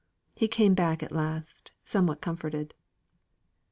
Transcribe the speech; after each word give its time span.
He 0.33 0.47
came 0.47 0.73
back 0.73 1.03
at 1.03 1.11
last, 1.11 1.73
somewhat 1.83 2.21
comforted. 2.21 2.73